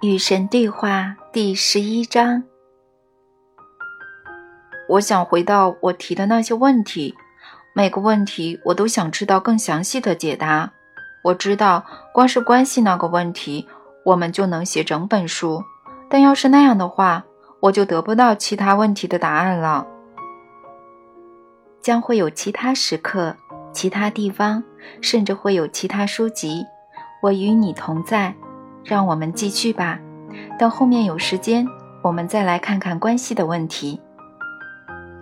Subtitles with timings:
[0.00, 2.44] 与神对话第十一章。
[4.90, 7.16] 我想回到我提的那些问题，
[7.74, 10.72] 每个问题我都想知道更详细的解答。
[11.24, 11.84] 我知道，
[12.14, 13.66] 光是关系那个问题，
[14.04, 15.64] 我们就能写整本书。
[16.08, 17.24] 但要是那样的话，
[17.58, 19.84] 我就得不到其他问题的答案了。
[21.82, 23.36] 将会有其他时刻、
[23.72, 24.62] 其他地方，
[25.00, 26.64] 甚至会有其他书籍。
[27.20, 28.32] 我与你同在。
[28.84, 29.98] 让我们继续吧，
[30.58, 31.66] 等后面有时间，
[32.02, 34.00] 我们再来看看关系的问题。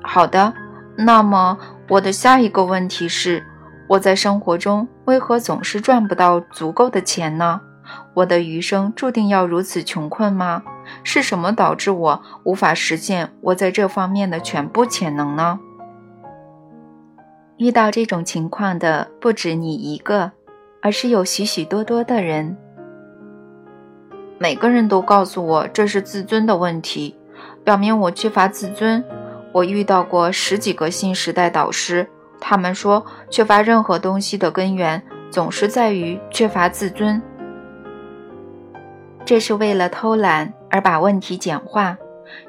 [0.03, 0.53] 好的，
[0.97, 3.45] 那么我的下一个问题是：
[3.89, 7.61] 我在生活中为何总是赚不到足够的钱呢？
[8.15, 10.63] 我的余生注定要如此穷困吗？
[11.03, 15.59] 是什么导致我无法实现我在这方面的全部潜能呢？
[17.59, 20.33] 遇到这种情况的不止你一个，
[20.83, 22.57] 而是有许许多多的人。
[24.39, 27.17] 每个人都告诉我这是自尊的问题，
[27.65, 29.03] 表明我缺乏自尊。
[29.53, 32.07] 我遇到过十几个新时代导师，
[32.39, 37.21] 他们说缺乏任何东西的根源总是在于缺乏自尊。
[39.25, 41.97] 这是为了偷懒而把问题简化。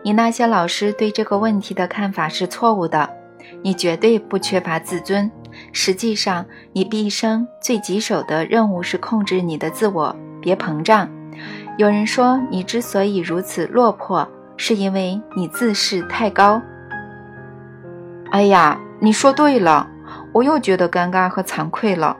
[0.03, 3.09] 你那些老师对这个问题的看法是错误的。
[3.61, 5.31] 你绝对不缺乏自尊。
[5.71, 11.09] 实际上，你毕生最棘手的任务是控制你的自我，别膨胀。
[11.77, 16.59] 有人说，你之所以如此落魄，是因为你自视太高。
[18.31, 19.87] 哎呀，你说对了，
[20.33, 22.17] 我又觉得尴尬和惭愧了。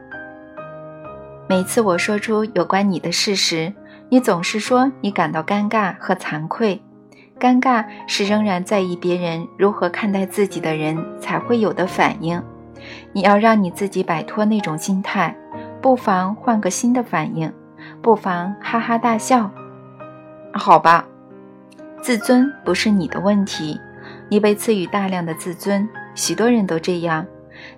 [1.50, 3.74] 每次我说出有关你的事实，
[4.10, 6.80] 你总是说你感到尴尬和惭愧。
[7.40, 12.40] 尴尬是仍然在意别人如何看待自己的人才会有的反应。
[13.12, 15.36] 你要让你自己摆脱那种心态，
[15.82, 17.52] 不妨换个新的反应。
[18.08, 19.52] 不妨哈哈大笑，
[20.54, 21.06] 好吧。
[22.02, 23.78] 自尊不是你的问题，
[24.30, 25.86] 你被赐予大量的自尊，
[26.16, 27.26] 许多人都这样。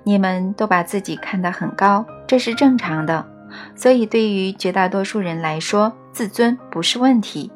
[0.04, 3.26] 你们都把自己看得很高，这是正常的。
[3.74, 7.52] 所以对于绝大多数人来说，自尊不是问题。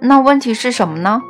[0.00, 1.20] 那问题是什么呢？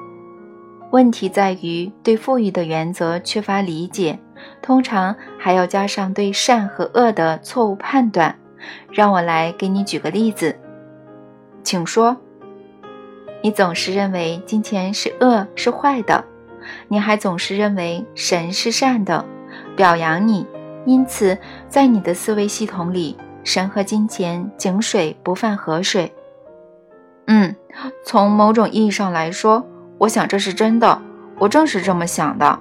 [0.92, 4.20] 问题在于对富裕的原则缺乏理解，
[4.62, 8.36] 通常还要加上对善和恶的错误判断。
[8.90, 10.58] 让我来给你举个例子，
[11.62, 12.16] 请说。
[13.42, 16.24] 你总是认为金钱是恶是坏的，
[16.88, 19.24] 你还总是认为神是善的，
[19.76, 20.46] 表扬你。
[20.84, 21.36] 因此，
[21.68, 26.12] 在你的思维系统里，神和金钱井水不犯河水。
[27.26, 27.54] 嗯，
[28.04, 29.64] 从某种意义上来说，
[29.98, 31.02] 我想这是真的。
[31.38, 32.58] 我正是这么想的。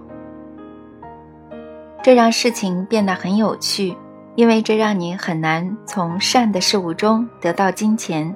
[2.04, 3.96] 这让事情变得很有趣。
[4.36, 8.36] 因为这让你很难从善的事物中得到金钱。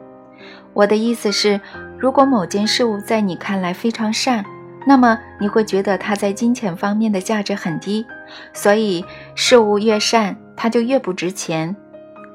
[0.73, 1.59] 我的意思是，
[1.97, 4.45] 如果某件事物在你看来非常善，
[4.85, 8.05] 那么你会觉得它在金钱方面的价值很低。
[8.53, 9.03] 所以，
[9.35, 11.75] 事物越善，它就越不值钱。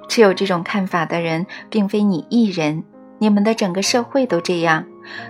[0.08, 2.84] 持有这种看法的人，并非你一人，
[3.19, 4.84] 你们的整个社会都这样。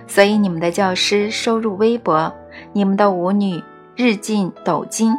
[0.07, 2.33] 所以，你们的教师收入微薄，
[2.73, 3.63] 你们的舞女
[3.95, 5.13] 日进斗金。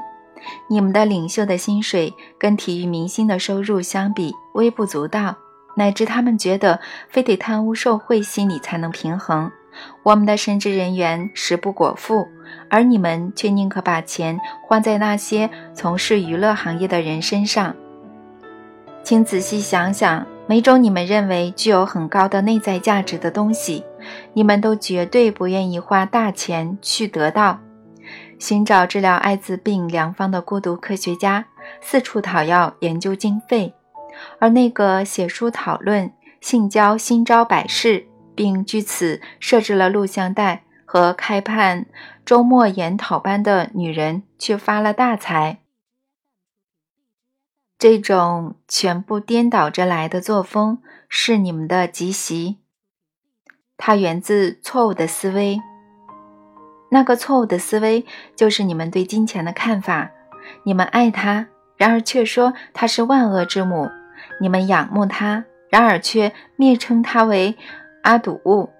[0.69, 5.37] 你们的领袖的薪水跟体育明星的收入相比微不足道，
[5.77, 9.51] 乃至他们觉得非得贪污受贿，心理才能平衡。
[10.03, 12.27] 我们的神职人员食不果腹，
[12.71, 17.75] 而你们却宁可把钱花在那些从事娱乐行业的人身上。
[19.03, 23.85] 请仔细想想，每种你们认为具有很高的内在价值的东西，
[24.33, 27.61] 你们都绝对不愿意花大钱去得到。
[28.39, 31.47] 寻找治疗艾滋病良方的孤独科学家
[31.81, 33.75] 四处讨要研究经费，
[34.39, 41.87] 而那个写书讨论性交新招百事，并据此设置了录像带和开办
[42.25, 45.61] 周末研讨班的女人却发了大财。
[47.79, 52.59] 这种全部颠倒着来的作风是你们的极习，
[53.77, 55.61] 它源自错误的思维。
[56.97, 60.11] 那个错误的思维就是你们对金钱的看法。
[60.63, 61.47] 你们爱它，
[61.77, 63.91] 然而却说它是万恶之母；
[64.41, 67.55] 你们仰慕它，然而却蔑称它为
[68.03, 68.71] 阿堵物。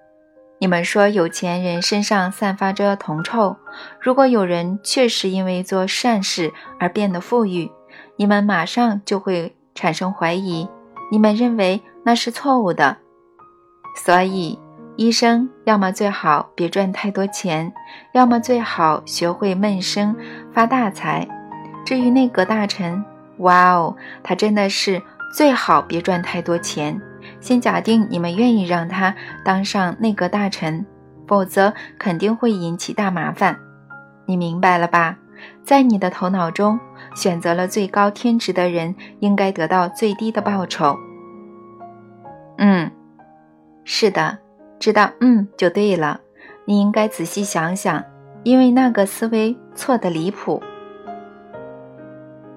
[0.57, 3.55] 你们说有钱人身上散发着铜臭。
[4.01, 7.69] 如果有人确实因为做善事而变得富裕，
[8.15, 10.67] 你们马上就会产生怀疑。
[11.11, 12.97] 你们认为那是错误的，
[13.95, 14.57] 所以。
[14.97, 17.71] 医生要么最好别赚太多钱，
[18.13, 20.15] 要么最好学会闷声
[20.51, 21.27] 发大财。
[21.85, 23.05] 至于内阁大臣，
[23.37, 24.99] 哇哦，他真的是
[25.35, 26.99] 最好别赚太多钱，
[27.39, 29.13] 先假定你们愿意让他
[29.45, 30.83] 当上内阁大臣，
[31.27, 33.55] 否则肯定会引起大麻烦。
[34.25, 35.15] 你明白了吧？
[35.63, 36.79] 在你的头脑中，
[37.15, 40.97] 选择了最高天职的人应该得到最低的报酬。
[42.57, 42.91] 嗯，
[43.83, 44.39] 是的，
[44.79, 46.21] 知道嗯就对了。
[46.65, 48.03] 你应该仔细想想，
[48.43, 50.61] 因为那个思维错的离谱。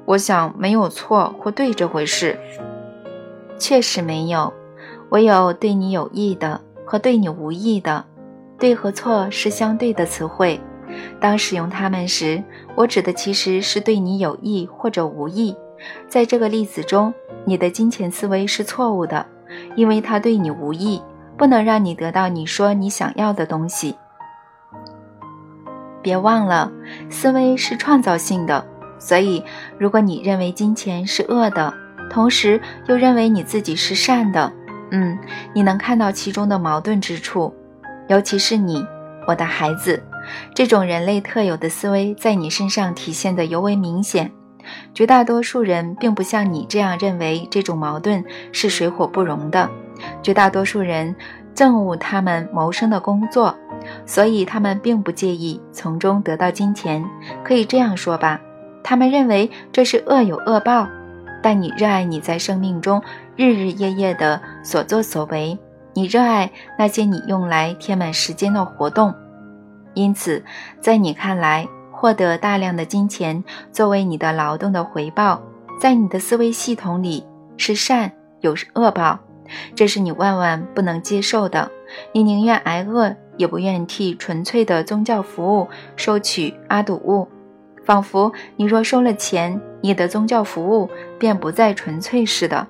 [0.04, 2.38] 我想没有错或对这回事，
[3.58, 4.52] 确实没有。
[5.10, 8.04] 唯有对你有益的和对你无益的，
[8.58, 10.60] 对和错是相对的词汇。
[11.20, 12.42] 当使用它们时，
[12.74, 15.56] 我指的其实是对你有益或者无益。
[16.08, 17.14] 在这个例子中，
[17.44, 19.24] 你的金钱思维是错误的，
[19.76, 21.00] 因为它对你无益，
[21.40, 23.96] 不能让你得到你说你想要的东西。
[26.02, 26.70] 别忘了，
[27.08, 28.62] 思维是创造性的。
[28.98, 29.42] 所以，
[29.78, 31.72] 如果你认为金钱是恶的，
[32.10, 34.52] 同时又认为你自己是善的，
[34.90, 35.18] 嗯，
[35.54, 37.54] 你能看到其中的矛盾之处。
[38.08, 38.84] 尤其是你，
[39.26, 40.02] 我的孩子，
[40.54, 44.30] 这种人类特有的思维在你身上体现得尤为明显。
[44.92, 48.22] 绝大多数人并不像你这样认为这种矛盾
[48.52, 49.70] 是水火不容的。
[50.22, 51.14] 绝大多数人
[51.54, 53.54] 憎恶他们谋生的工作，
[54.06, 57.04] 所以他们并不介意从中得到金钱。
[57.44, 58.40] 可以这样说吧。
[58.82, 60.88] 他们认为这是恶有恶报，
[61.42, 63.02] 但你热爱你在生命中
[63.36, 65.56] 日日夜夜的所作所为，
[65.92, 69.14] 你热爱那些你用来填满时间的活动，
[69.94, 70.42] 因此，
[70.80, 75.40] 在你看来，获得大量的金钱作为你的劳动的回报，
[75.78, 77.22] 在你的思维系统里
[77.58, 78.10] 是善
[78.40, 79.18] 有恶报，
[79.74, 81.70] 这是你万万不能接受的。
[82.12, 87.28] 你宁愿挨饿，也不愿替纯粹的宗教服务收取阿堵物。
[87.84, 90.88] 仿佛你若收了钱，你的宗教服务
[91.18, 92.66] 便不再纯粹似的。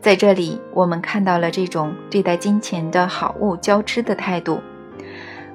[0.00, 4.60] 在这里，我们看到了这种对待金钱的好物交织的态度。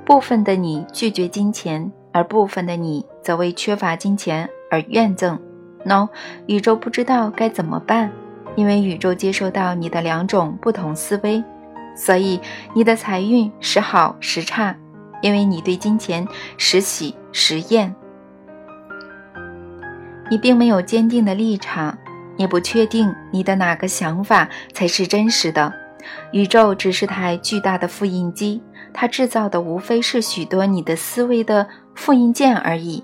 [0.04, 5.38] 部分的你拒绝金钱，而部分的你则为缺乏金钱而怨憎。
[5.86, 6.10] 喏，
[6.48, 8.12] 宇宙不知道该怎么办，
[8.56, 11.44] 因为宇宙接受到你的两种不同思维，
[11.96, 12.40] 所以
[12.74, 14.76] 你的财运时好时差，
[15.22, 17.94] 因为你对金钱时喜时厌。
[20.30, 21.98] 你并没有坚定的立场，
[22.38, 25.72] 也不确定你的哪个想法才是真实的。
[26.32, 28.62] 宇宙只是台巨大的复印机，
[28.94, 33.04] 它制造的无非是许多你的思维的复印件而已。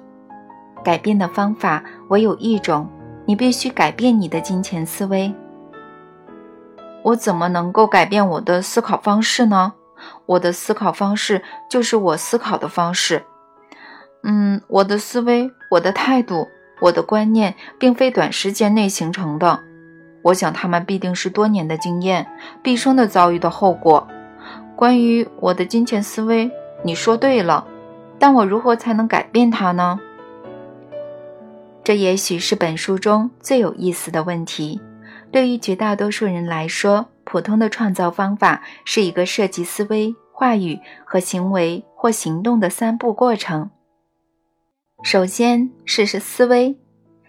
[0.83, 2.89] 改变的方法唯有一种，
[3.31, 5.33] 你必须改变你的金钱思维。
[7.01, 9.72] 我怎么能够改变我的思考方式呢？
[10.25, 13.24] 我的思考方式就是我思考的方式。
[14.24, 16.50] 嗯，我的思维，我的态度。
[16.81, 19.62] 我的观念并非短时间内形成的，
[20.24, 22.27] 我想他们必定是多年的经验、
[22.62, 24.06] 毕生的遭遇的后果。
[24.75, 26.51] 关于我的金钱思维，
[26.84, 27.66] 你说对了，
[28.19, 30.01] 但我如何才能改变它呢？
[31.83, 34.80] 这也许是本书中最有意思的问题。
[35.31, 43.72] 对于绝大多数人来说，普通的创造方法是一个涉及思维、话语和行为或行动的三步过程。
[45.04, 46.78] 首先是是思维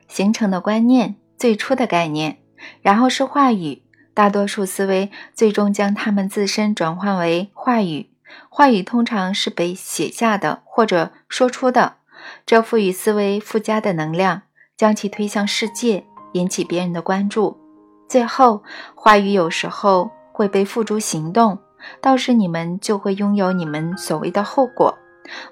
[0.09, 2.39] 形成的观念，最初的概念，
[2.83, 3.83] 然后是话语。
[4.15, 8.11] 大多数思维最终将它们自身转换为话语，
[8.51, 11.97] 话语通常是被写下的或者说出的，
[12.45, 14.43] 这赋予思维附加的能量，
[14.77, 17.57] 将其推向世界，引起别人的关注。
[18.09, 18.63] 最后，
[18.95, 21.59] 话语有时候会被付诸行动，
[22.01, 24.97] 到时你们就会拥有你们所谓的后果。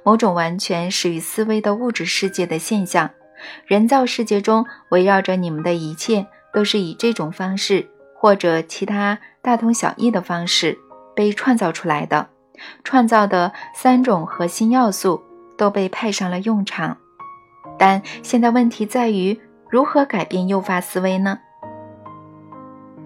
[0.03, 3.09] 某种完全始于思维的物质世界的现象，
[3.67, 10.77] 人造世界中围绕着你们的一切都是以这种方式或者其他大同小异的方式
[11.15, 12.29] 被创造出来的。
[12.85, 15.23] 创造的三种核心要素
[15.57, 16.99] 都被派上了用场，
[17.79, 19.39] 但现在问题在于
[19.69, 21.39] 如何改变诱发思维呢？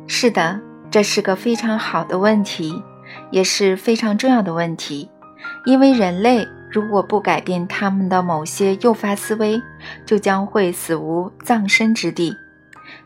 [0.06, 2.82] 是的，这是个非常好的问题，
[3.30, 5.11] 也是非常重要的问题。
[5.66, 9.61] 因为人类如果不改变他们的某些诱发思维，
[10.06, 12.34] 就将会死无葬身之地。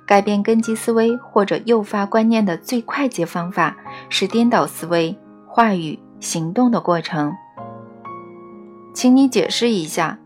[0.06, 3.76] 改变根基思维或者诱发观念的最快捷方法
[4.08, 7.32] 是颠倒思维、话语、行动的过程。
[8.94, 10.18] 请你解释一下：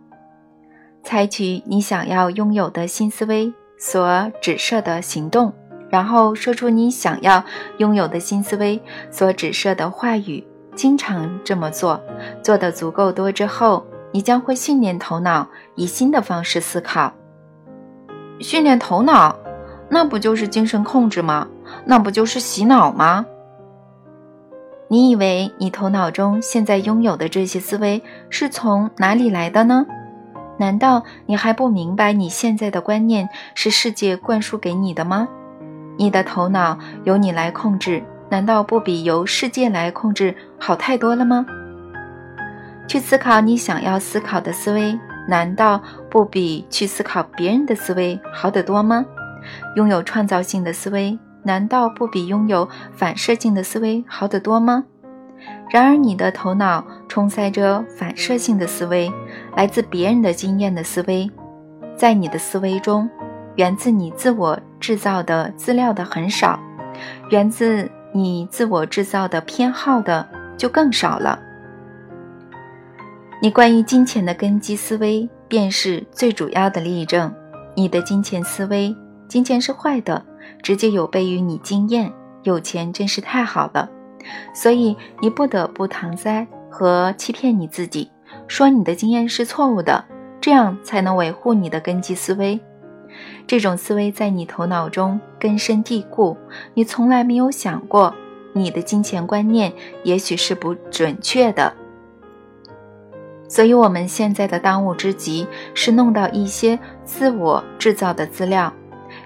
[1.03, 5.53] 采取你想要拥有的新思维所指涉的行动，
[5.91, 7.45] 然后说出你想要
[7.79, 8.81] 拥有的新思维
[9.11, 10.45] 所指涉的话语。
[10.75, 12.01] 经常这么做，
[12.43, 17.13] 做得足够多之后，你将会训练头脑以新的方式思考。
[18.41, 19.39] 训练头脑，
[19.91, 21.47] 那不就是精神控制吗？
[21.85, 23.27] 那不就是洗脑吗？
[24.89, 29.85] 你以为你头脑中现在拥有的这些思维是从哪里来的呢？
[30.62, 35.26] 难道你还不明白你现在的观念是世界灌输给你的吗？
[35.99, 38.00] 你的头脑由你来控制，
[38.31, 41.45] 难道不比由世界来控制好太多了吗？
[42.87, 44.97] 去思考你想要思考的思维，
[45.28, 49.04] 难道不比去思考别人的思维好得多吗？
[49.75, 54.85] 拥有创造性的思维，难道不比拥有反射性的思维好得多吗？
[55.71, 59.11] 然而，你的头脑充塞着反射性的思维，
[59.55, 61.31] 来自别人的经验的思维，
[61.97, 63.09] 在你的思维中，
[63.57, 66.59] 源自你自我制造的资料的很少，
[67.31, 71.39] 源自你自我制造的偏好的就更少了。
[73.41, 77.35] 你关于金钱的根基思维，便是最主要的例证。
[77.75, 78.95] 你的金钱思维，
[79.27, 80.25] 金钱是坏的，
[80.63, 82.13] 直接有悖于你经验。
[82.45, 83.89] 有钱真是太好了，
[84.55, 88.11] 所以你不得不搪塞和欺骗你自己，
[88.47, 90.05] 说你的经验是错误的，
[90.41, 92.61] 这样才能维护你的根基思维。
[93.47, 96.37] 这种思维在你头脑中根深蒂固，
[96.75, 98.15] 你从来没有想过，
[98.53, 99.73] 你的金钱观念
[100.03, 101.73] 也许是不准确的。
[103.49, 108.73] 所以，我们现在的当务之急是弄到一些自我制造的资料，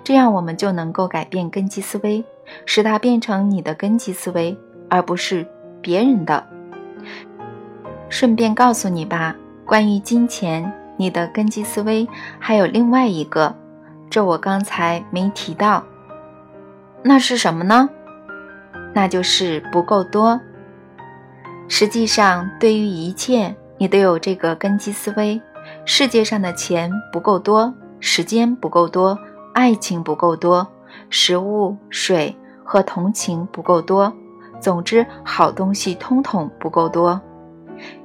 [0.03, 2.25] 这样我们就能够改变根基思维，
[2.65, 4.57] 使它变成你的根基思维，
[4.89, 5.47] 而不是
[5.81, 6.45] 别人的。
[8.09, 9.35] 顺便告诉你吧，
[9.65, 12.09] 关于金钱，你的根基思维
[12.39, 13.55] 还有另外一个，
[14.09, 15.83] 这我刚才没提到。
[17.03, 17.89] 那是什么呢？
[18.95, 20.41] 那就是不够多。
[21.69, 23.55] 实际上，对于一切。
[23.79, 25.39] 你都有这个根基思维：
[25.85, 29.19] 世界上的钱不够多，时间不够多，
[29.53, 30.67] 爱情不够多，
[31.11, 32.35] 食物、水
[32.65, 34.11] 和同情不够多。
[34.59, 37.21] 总之，好东西通通不够多。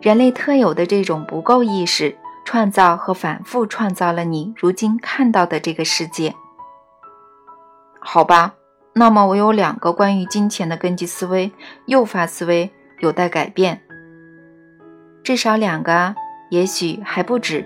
[0.01, 6.33] 人类特有的这种不够意识，创造和反复创造了你如今看到的这个世界。
[7.99, 8.53] 好吧，
[8.93, 11.51] 那么我有两个关于金钱的根基思维、
[11.85, 13.81] 诱发思维有待改变。
[15.23, 16.15] 至少两个，
[16.49, 17.65] 也许还不止。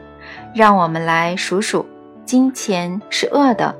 [0.53, 1.85] 让我们来数数：
[2.25, 3.75] 金钱是恶的，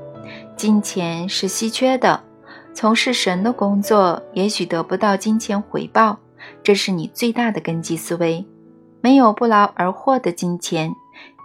[0.55, 2.23] 金钱是稀缺的。
[2.73, 6.19] 从事神的工作，也许得不到金钱回报，
[6.63, 8.45] 这是你最大的根基思维。
[9.01, 10.93] 没有不劳而获的金钱，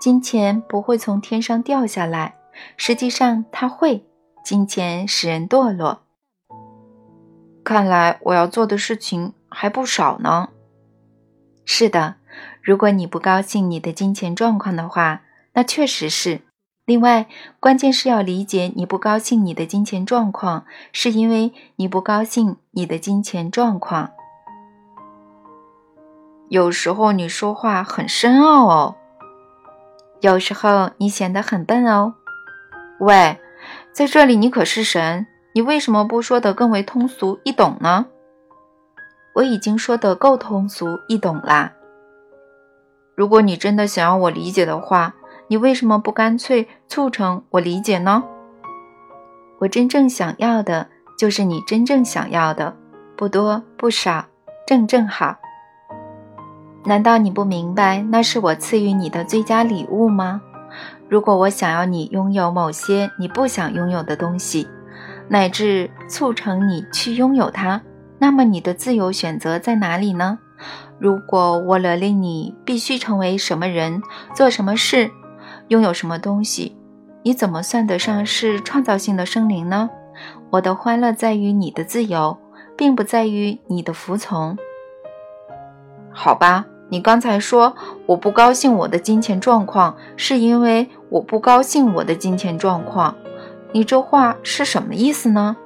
[0.01, 2.37] 金钱不会从天上掉下来。
[2.77, 4.05] 实际上，它会。
[4.43, 6.01] 金钱使人堕落。
[7.63, 10.49] 看来我要做的事情还不少呢。
[11.67, 12.17] 是的。
[12.63, 16.41] 如果你不高兴你的金钱状况的话，那确实是。
[16.87, 17.27] 另外，
[17.61, 24.13] 关键是要理解你不高兴你的金钱状况，是因为你不高兴你的金钱状况。
[26.51, 28.97] 有时候你说话很深奥哦，
[30.21, 32.15] 有时候你显得很笨哦。
[32.99, 33.39] 喂，
[33.93, 38.07] 在这里你可是神，你为什么不说得更为通俗易懂呢？
[39.37, 41.73] 我已经说得够通俗易懂啦。
[43.15, 45.15] 如果你真的想要我理解的话，
[45.47, 48.25] 你为什么不干脆促成我理解呢？
[49.61, 52.75] 我真正想要的就是你真正想要的，
[53.17, 54.25] 不多不少，
[54.67, 55.37] 正正好。
[56.85, 60.41] 难道你不明白那是我赐予你的最佳礼物吗？
[61.09, 64.67] 如果我想要你拥有某些你不想拥有的东西，
[65.29, 67.81] 乃至促成你去拥有它，
[68.19, 70.39] 那么你的自由选择在哪里呢？
[70.99, 74.03] 如果我勒令你必须成为什么人、
[74.35, 75.11] 做什么事、
[75.69, 76.77] 拥有什么东西，
[77.23, 79.91] 你怎么算得上是创造性的生灵呢？
[80.51, 82.37] 我的欢乐在于你的自由，
[82.77, 84.57] 并不在于你的服从。
[86.13, 87.75] 好吧，你刚才说
[88.07, 93.15] 我不高兴我的金钱状况，是因为我不高兴我的金钱状况。
[93.73, 95.57] 你这话是什么意思呢？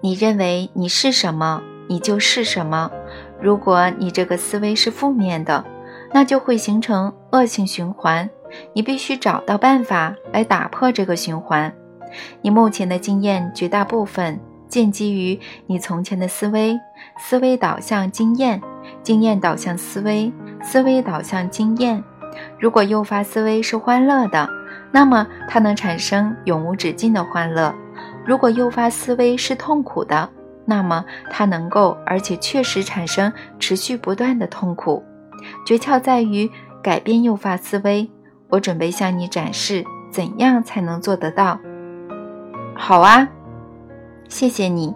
[0.00, 2.90] 你认为你是什么，你就是什么。
[3.40, 5.64] 如果你这个思维是负面的，
[6.12, 8.30] 那就会形成恶性循环。
[8.72, 11.74] 你必须找到办法来打破这个循环。
[12.40, 16.78] 你目前的经验绝大部分建基于你从前的思维，
[17.18, 18.62] 思维导向经验，
[19.06, 22.02] 经验导向思维，思维导向经验。
[22.58, 24.50] 如果诱发思维是欢乐的，
[24.90, 27.72] 那么它能产生永无止境的欢乐；
[28.26, 30.28] 如果诱发思维是痛苦的，
[30.64, 35.04] 那么它能够，而且确实产生持续不断的痛苦。
[35.64, 36.50] 诀窍在于
[36.82, 38.10] 改变诱发思维。
[38.48, 41.60] 我准备向你展示怎样才能做得到。
[42.74, 43.28] 好啊，
[44.28, 44.92] 谢谢你。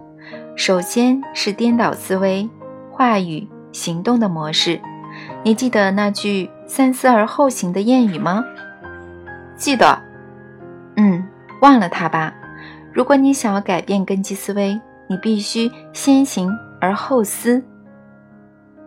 [0.56, 2.50] 首先是颠倒思维、
[2.90, 4.80] 话语、行动的模式。
[5.42, 8.44] 你记得那句“三思而后行”的谚语吗？
[9.56, 9.98] 记得。
[10.96, 11.26] 嗯，
[11.60, 12.34] 忘了它吧。
[12.92, 16.50] 如果你想要改变根基思维，你必须先行
[16.80, 17.62] 而后思。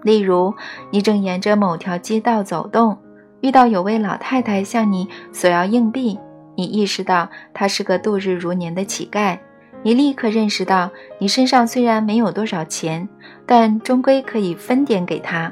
[0.01, 0.53] 例如，
[0.91, 2.97] 你正沿着某条街道走动，
[3.41, 6.19] 遇到有位老太太向你索要硬币，
[6.55, 9.37] 你意识到她是个度日如年的乞丐。
[9.83, 13.07] 你立刻认识到，你身上虽然没有多少钱，
[13.45, 15.51] 但终归可以分点给他。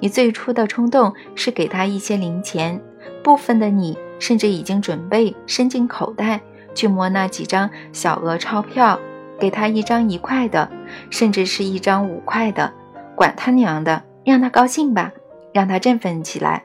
[0.00, 2.80] 你最初的冲动是给他一些零钱，
[3.22, 6.40] 部分的你甚至已经准备伸进口袋
[6.74, 8.98] 去摸那几张小额钞票，
[9.38, 10.68] 给他一张一块的，
[11.10, 12.72] 甚至是一张五块的。
[13.14, 15.12] 管他娘的，让他高兴吧，
[15.52, 16.64] 让他振奋起来。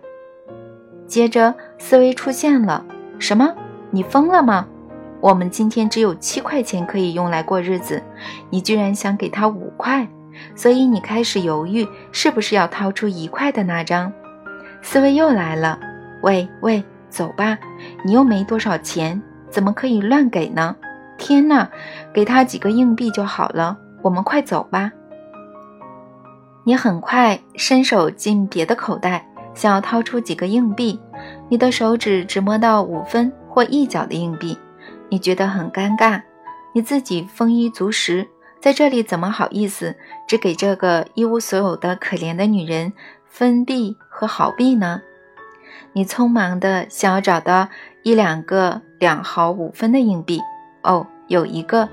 [1.08, 2.86] 接着，思维出现了：
[3.20, 3.54] 什么？
[3.90, 4.66] 你疯了吗？
[5.22, 8.02] 我们今天只有七块钱可以用来过日子，
[8.50, 10.08] 你居然想给他五块，
[10.56, 14.12] 所以你开始犹豫，是不是要掏出一块的那张？
[14.82, 15.80] 思维又来了：
[16.24, 17.56] 喂喂，走吧，
[18.04, 20.76] 你又没多少钱，怎么可以乱给呢？
[21.20, 21.70] 天哪，
[22.12, 24.92] 给他几个硬币就好了，我们快走吧。
[26.64, 29.24] 你很快伸手进别的口袋，
[29.54, 31.00] 想要掏出几个硬币，
[31.48, 34.58] 你的手指只摸到五分或一角的硬币，
[35.12, 36.22] 你觉得很尴尬。
[36.74, 38.28] 你自己丰衣足食，
[38.60, 39.96] 在这里怎么好意思
[40.28, 42.94] 只给这个一无所有的可怜的女人
[43.28, 45.02] 分币和好币呢？
[45.94, 47.68] 你匆忙地想要找到
[48.04, 50.42] 一两个两毫五分的硬币，
[50.84, 51.88] 哦，有一个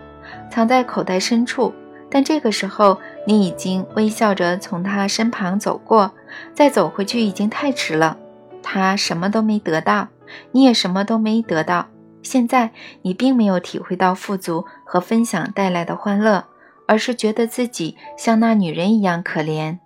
[0.51, 1.75] 藏在口袋深处，
[2.09, 2.99] 但这个时候。
[3.27, 6.11] 你已经微笑着从他身旁走过，
[6.55, 8.17] 再走回去已经太迟了。
[8.63, 10.09] 他什么都没得到，
[10.51, 11.89] 你也什么都没得到。
[12.23, 12.73] 现在
[13.03, 16.47] 你并没有体会到富足和分享带来的欢乐，
[16.87, 19.79] 而是觉得自己像那女人一样可怜。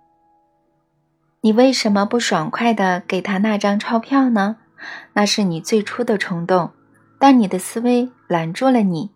[1.41, 4.57] 你为什么不爽快地给他那张钞票呢？
[5.13, 6.71] 那是你最初的冲动，
[7.19, 9.11] 但你的思维拦住了你。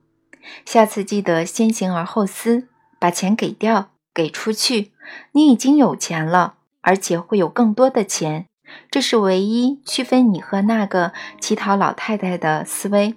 [0.65, 2.67] 下次记得先行而后思，
[2.99, 3.89] 把钱给掉。
[4.13, 4.93] 给出去，
[5.33, 8.47] 你已经有钱了，而且会有更多的钱。
[8.91, 13.15] 这是唯一区分你和那个乞讨老太太的思维。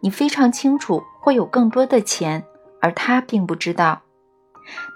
[0.00, 2.44] 你非常清楚会有更多的钱，
[2.80, 4.00] 而他并不知道。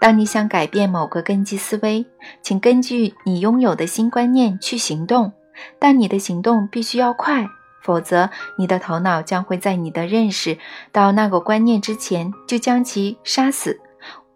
[0.00, 2.06] 当你想改变某个根基思维，
[2.42, 5.32] 请根据你拥有的新观念去行动，
[5.78, 7.46] 但你的行动必须要快，
[7.82, 10.58] 否则你的头脑将会在你的认识
[10.90, 13.80] 到那个观念之前就将其杀死。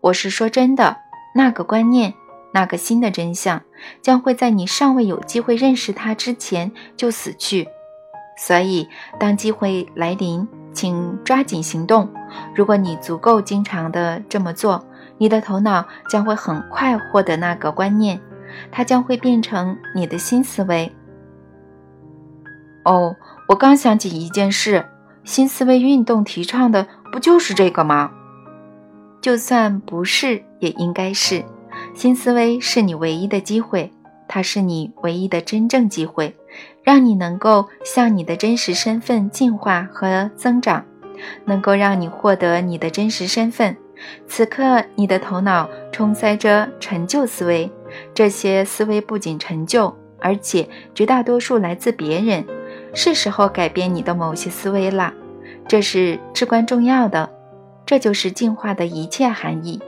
[0.00, 0.96] 我是说真的。
[1.35, 2.14] 那个观念，
[2.57, 3.61] 那个新的真相，
[4.01, 7.69] 将会在你尚未有机会认识它之前就死去。
[8.38, 8.88] 所以，
[9.21, 12.11] 当机会来临，请抓紧行动。
[12.55, 14.83] 如果你足够经常的这么做，
[15.19, 18.19] 你的头脑将会很快获得那个观念，
[18.73, 20.90] 它将会变成你的新思维。
[22.87, 23.14] 哦，
[23.49, 24.83] 我刚想起一件事，
[25.25, 28.11] 新思维运动提倡的不就是这个吗？
[29.21, 31.45] 就算不是，也应该是。
[31.96, 33.90] 新思维是你唯一的机会，
[34.28, 36.37] 它是你唯一的真正机会，
[36.82, 40.85] 让你能够向你的真实身份进化和增长，
[41.46, 43.74] 能够让你获得你的真实身份。
[44.28, 47.70] 此刻，你的头脑充塞着陈旧思维，
[48.12, 52.44] 这些思维不仅陈旧，而且绝大多数来自别人。
[52.92, 55.14] 是时候改变你的某些思维了，
[55.66, 57.30] 这是至关重要的。
[57.87, 59.80] 这就是进化的一切含义。